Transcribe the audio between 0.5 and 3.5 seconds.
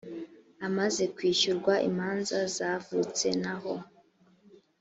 amaze kwishyurwa imanza zavutse n